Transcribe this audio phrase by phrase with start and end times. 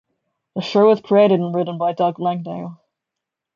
[0.55, 2.81] The show was created and written by Doug Langdale.